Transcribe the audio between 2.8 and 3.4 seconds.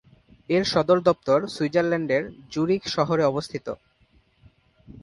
শহরে